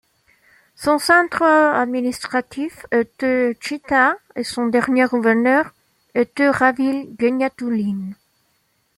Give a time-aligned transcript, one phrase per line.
[0.75, 5.75] Son centre administratif était Tchita et son dernier gouverneur
[6.15, 8.15] était Ravil Gueniatouline.